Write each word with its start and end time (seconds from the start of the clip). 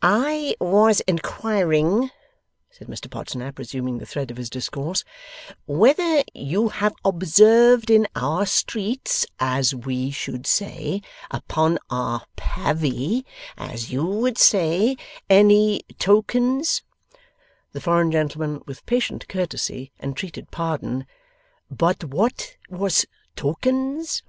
'I 0.00 0.56
Was 0.58 1.02
Inquiring,' 1.06 2.10
said 2.70 2.88
Mr 2.88 3.10
Podsnap, 3.10 3.58
resuming 3.58 3.98
the 3.98 4.06
thread 4.06 4.30
of 4.30 4.38
his 4.38 4.48
discourse, 4.48 5.04
'Whether 5.66 6.24
You 6.32 6.70
Have 6.70 6.94
Observed 7.04 7.90
in 7.90 8.08
our 8.16 8.46
Streets 8.46 9.26
as 9.38 9.74
We 9.74 10.10
should 10.10 10.46
say, 10.46 11.02
Upon 11.30 11.78
our 11.90 12.22
Pavvy 12.36 13.26
as 13.58 13.92
You 13.92 14.06
would 14.06 14.38
say, 14.38 14.96
any 15.28 15.82
Tokens' 15.98 16.80
The 17.72 17.80
foreign 17.82 18.10
gentleman, 18.10 18.62
with 18.64 18.86
patient 18.86 19.28
courtesy 19.28 19.92
entreated 20.00 20.50
pardon; 20.50 21.06
'But 21.70 22.02
what 22.02 22.56
was 22.70 23.04
tokenz? 23.36 24.22